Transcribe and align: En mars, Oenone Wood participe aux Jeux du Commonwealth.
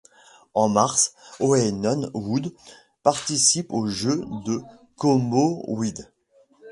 En 0.55 0.67
mars, 0.67 1.11
Oenone 1.39 2.09
Wood 2.15 2.51
participe 3.03 3.71
aux 3.71 3.85
Jeux 3.85 4.25
du 4.45 4.57
Commonwealth. 4.95 6.11